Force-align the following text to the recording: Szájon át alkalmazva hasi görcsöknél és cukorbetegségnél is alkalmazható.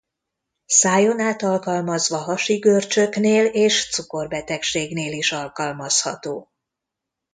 Szájon 0.65 1.19
át 1.19 1.41
alkalmazva 1.41 2.17
hasi 2.17 2.57
görcsöknél 2.57 3.45
és 3.45 3.89
cukorbetegségnél 3.91 5.11
is 5.13 5.31
alkalmazható. 5.31 6.49